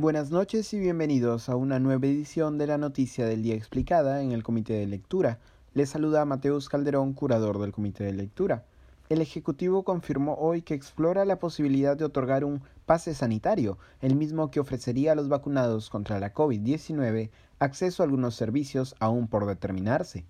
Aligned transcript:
Buenas 0.00 0.30
noches 0.30 0.72
y 0.74 0.78
bienvenidos 0.78 1.48
a 1.48 1.56
una 1.56 1.80
nueva 1.80 2.06
edición 2.06 2.56
de 2.56 2.68
la 2.68 2.78
Noticia 2.78 3.26
del 3.26 3.42
Día 3.42 3.56
Explicada 3.56 4.22
en 4.22 4.30
el 4.30 4.44
Comité 4.44 4.74
de 4.74 4.86
Lectura. 4.86 5.40
Les 5.74 5.90
saluda 5.90 6.24
Mateus 6.24 6.68
Calderón, 6.68 7.14
curador 7.14 7.58
del 7.58 7.72
Comité 7.72 8.04
de 8.04 8.12
Lectura. 8.12 8.64
El 9.08 9.20
Ejecutivo 9.20 9.82
confirmó 9.82 10.34
hoy 10.34 10.62
que 10.62 10.74
explora 10.74 11.24
la 11.24 11.40
posibilidad 11.40 11.96
de 11.96 12.04
otorgar 12.04 12.44
un 12.44 12.62
pase 12.86 13.12
sanitario, 13.12 13.76
el 14.00 14.14
mismo 14.14 14.52
que 14.52 14.60
ofrecería 14.60 15.10
a 15.10 15.14
los 15.16 15.28
vacunados 15.28 15.90
contra 15.90 16.20
la 16.20 16.32
COVID-19 16.32 17.30
acceso 17.58 18.00
a 18.00 18.06
algunos 18.06 18.36
servicios 18.36 18.94
aún 19.00 19.26
por 19.26 19.46
determinarse 19.46 20.26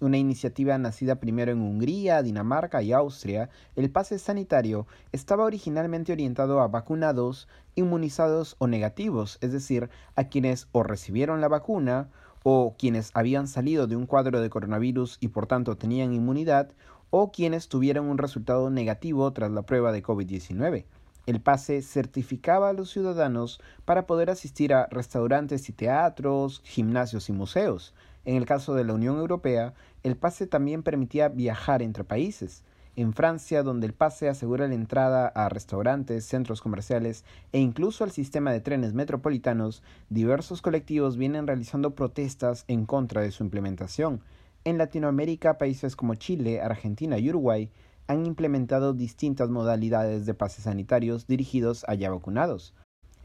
una 0.00 0.18
iniciativa 0.18 0.76
nacida 0.78 1.16
primero 1.16 1.52
en 1.52 1.60
Hungría, 1.60 2.22
Dinamarca 2.22 2.82
y 2.82 2.92
Austria, 2.92 3.50
el 3.76 3.90
pase 3.90 4.18
sanitario 4.18 4.86
estaba 5.12 5.44
originalmente 5.44 6.12
orientado 6.12 6.60
a 6.60 6.68
vacunados, 6.68 7.48
inmunizados 7.74 8.56
o 8.58 8.66
negativos, 8.66 9.38
es 9.40 9.52
decir, 9.52 9.90
a 10.16 10.24
quienes 10.24 10.68
o 10.72 10.82
recibieron 10.82 11.40
la 11.40 11.48
vacuna 11.48 12.08
o 12.42 12.74
quienes 12.78 13.10
habían 13.14 13.46
salido 13.46 13.86
de 13.86 13.96
un 13.96 14.06
cuadro 14.06 14.40
de 14.40 14.50
coronavirus 14.50 15.18
y 15.20 15.28
por 15.28 15.46
tanto 15.46 15.76
tenían 15.76 16.12
inmunidad, 16.12 16.72
o 17.10 17.32
quienes 17.32 17.68
tuvieron 17.68 18.06
un 18.06 18.18
resultado 18.18 18.70
negativo 18.70 19.32
tras 19.32 19.50
la 19.50 19.62
prueba 19.62 19.92
de 19.92 20.02
COVID-19. 20.02 20.84
El 21.26 21.40
pase 21.40 21.82
certificaba 21.82 22.70
a 22.70 22.72
los 22.72 22.90
ciudadanos 22.90 23.60
para 23.84 24.06
poder 24.06 24.30
asistir 24.30 24.72
a 24.72 24.86
restaurantes 24.86 25.68
y 25.68 25.72
teatros, 25.72 26.62
gimnasios 26.64 27.28
y 27.28 27.32
museos. 27.32 27.94
En 28.24 28.36
el 28.36 28.46
caso 28.46 28.74
de 28.74 28.84
la 28.84 28.94
Unión 28.94 29.18
Europea, 29.18 29.74
el 30.02 30.16
pase 30.16 30.46
también 30.46 30.82
permitía 30.82 31.28
viajar 31.28 31.82
entre 31.82 32.04
países. 32.04 32.64
En 32.96 33.12
Francia, 33.14 33.62
donde 33.62 33.86
el 33.86 33.94
pase 33.94 34.28
asegura 34.28 34.68
la 34.68 34.74
entrada 34.74 35.28
a 35.28 35.48
restaurantes, 35.48 36.24
centros 36.26 36.60
comerciales 36.60 37.24
e 37.52 37.58
incluso 37.58 38.04
al 38.04 38.10
sistema 38.10 38.52
de 38.52 38.60
trenes 38.60 38.94
metropolitanos, 38.94 39.82
diversos 40.08 40.60
colectivos 40.60 41.16
vienen 41.16 41.46
realizando 41.46 41.94
protestas 41.94 42.64
en 42.68 42.86
contra 42.86 43.22
de 43.22 43.30
su 43.30 43.44
implementación. 43.44 44.22
En 44.64 44.76
Latinoamérica, 44.76 45.56
países 45.56 45.96
como 45.96 46.16
Chile, 46.16 46.60
Argentina 46.60 47.16
y 47.18 47.30
Uruguay 47.30 47.70
han 48.08 48.26
implementado 48.26 48.92
distintas 48.92 49.50
modalidades 49.50 50.26
de 50.26 50.34
pases 50.34 50.64
sanitarios 50.64 51.26
dirigidos 51.26 51.84
a 51.88 51.94
ya 51.94 52.10
vacunados. 52.10 52.74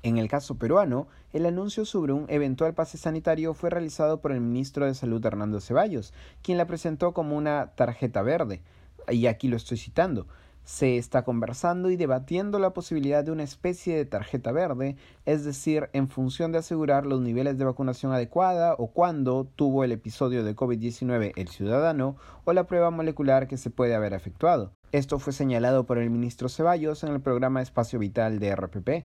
En 0.05 0.19
el 0.19 0.27
caso 0.27 0.59
peruano, 0.59 1.07
el 1.33 1.47
anuncio 1.47 1.83
sobre 1.83 2.13
un 2.13 2.27
eventual 2.29 2.75
pase 2.75 2.95
sanitario 2.95 3.55
fue 3.55 3.71
realizado 3.71 4.21
por 4.21 4.31
el 4.31 4.39
ministro 4.39 4.85
de 4.85 4.93
Salud 4.93 5.25
Hernando 5.25 5.59
Ceballos, 5.59 6.13
quien 6.43 6.59
la 6.59 6.67
presentó 6.67 7.11
como 7.11 7.35
una 7.35 7.71
tarjeta 7.73 8.21
verde. 8.21 8.61
Y 9.09 9.25
aquí 9.25 9.47
lo 9.47 9.57
estoy 9.57 9.77
citando. 9.77 10.27
Se 10.63 10.97
está 10.97 11.23
conversando 11.23 11.89
y 11.89 11.95
debatiendo 11.95 12.59
la 12.59 12.69
posibilidad 12.69 13.23
de 13.23 13.31
una 13.31 13.41
especie 13.41 13.95
de 13.95 14.05
tarjeta 14.05 14.51
verde, 14.51 14.95
es 15.25 15.43
decir, 15.43 15.89
en 15.91 16.07
función 16.07 16.51
de 16.51 16.59
asegurar 16.59 17.07
los 17.07 17.21
niveles 17.21 17.57
de 17.57 17.65
vacunación 17.65 18.11
adecuada 18.11 18.75
o 18.77 18.91
cuando 18.91 19.47
tuvo 19.55 19.83
el 19.83 19.91
episodio 19.91 20.43
de 20.43 20.55
COVID-19 20.55 21.31
el 21.35 21.47
ciudadano 21.47 22.15
o 22.43 22.53
la 22.53 22.67
prueba 22.67 22.91
molecular 22.91 23.47
que 23.47 23.57
se 23.57 23.71
puede 23.71 23.95
haber 23.95 24.13
efectuado. 24.13 24.71
Esto 24.91 25.17
fue 25.17 25.33
señalado 25.33 25.87
por 25.87 25.97
el 25.97 26.11
ministro 26.11 26.47
Ceballos 26.47 27.03
en 27.03 27.11
el 27.11 27.21
programa 27.21 27.63
Espacio 27.63 27.97
Vital 27.97 28.37
de 28.37 28.55
RPP. 28.55 29.03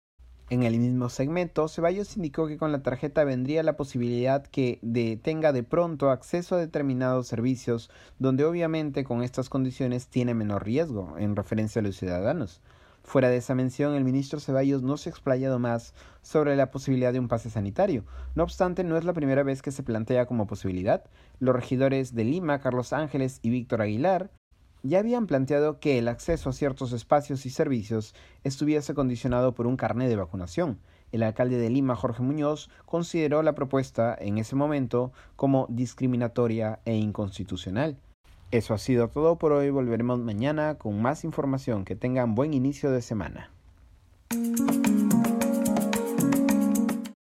En 0.50 0.64
el 0.64 0.76
mismo 0.80 1.08
segmento, 1.10 1.68
Ceballos 1.68 2.16
indicó 2.16 2.48
que 2.48 2.58
con 2.58 2.72
la 2.72 2.82
tarjeta 2.82 3.22
vendría 3.22 3.62
la 3.62 3.76
posibilidad 3.76 4.44
que 4.44 4.80
de, 4.82 5.16
tenga 5.16 5.52
de 5.52 5.62
pronto 5.62 6.10
acceso 6.10 6.56
a 6.56 6.58
determinados 6.58 7.28
servicios 7.28 7.88
donde 8.18 8.44
obviamente 8.44 9.04
con 9.04 9.22
estas 9.22 9.48
condiciones 9.48 10.08
tiene 10.08 10.34
menor 10.34 10.64
riesgo 10.64 11.14
en 11.18 11.36
referencia 11.36 11.78
a 11.78 11.84
los 11.84 11.96
ciudadanos. 11.96 12.60
Fuera 13.04 13.28
de 13.28 13.36
esa 13.36 13.54
mención, 13.54 13.94
el 13.94 14.02
ministro 14.02 14.40
Ceballos 14.40 14.82
no 14.82 14.96
se 14.96 15.08
ha 15.08 15.12
explayado 15.12 15.60
más 15.60 15.94
sobre 16.20 16.56
la 16.56 16.72
posibilidad 16.72 17.12
de 17.12 17.20
un 17.20 17.28
pase 17.28 17.48
sanitario. 17.48 18.04
No 18.34 18.42
obstante, 18.42 18.82
no 18.82 18.96
es 18.96 19.04
la 19.04 19.12
primera 19.12 19.44
vez 19.44 19.62
que 19.62 19.70
se 19.70 19.84
plantea 19.84 20.26
como 20.26 20.48
posibilidad. 20.48 21.04
Los 21.38 21.54
regidores 21.54 22.12
de 22.16 22.24
Lima, 22.24 22.58
Carlos 22.58 22.92
Ángeles 22.92 23.38
y 23.42 23.50
Víctor 23.50 23.82
Aguilar, 23.82 24.32
ya 24.82 24.98
habían 24.98 25.26
planteado 25.26 25.80
que 25.80 25.98
el 25.98 26.08
acceso 26.08 26.50
a 26.50 26.52
ciertos 26.52 26.92
espacios 26.92 27.46
y 27.46 27.50
servicios 27.50 28.14
estuviese 28.44 28.94
condicionado 28.94 29.54
por 29.54 29.66
un 29.66 29.76
carné 29.76 30.08
de 30.08 30.16
vacunación. 30.16 30.78
El 31.12 31.22
alcalde 31.22 31.56
de 31.56 31.70
Lima, 31.70 31.96
Jorge 31.96 32.22
Muñoz, 32.22 32.70
consideró 32.86 33.42
la 33.42 33.54
propuesta 33.54 34.16
en 34.18 34.38
ese 34.38 34.54
momento 34.54 35.12
como 35.36 35.66
discriminatoria 35.68 36.80
e 36.84 36.96
inconstitucional. 36.96 37.98
Eso 38.50 38.74
ha 38.74 38.78
sido 38.78 39.08
todo 39.08 39.36
por 39.36 39.52
hoy. 39.52 39.70
Volveremos 39.70 40.18
mañana 40.20 40.76
con 40.76 41.00
más 41.00 41.24
información. 41.24 41.84
Que 41.84 41.96
tengan 41.96 42.34
buen 42.34 42.52
inicio 42.52 42.90
de 42.90 43.02
semana. 43.02 43.50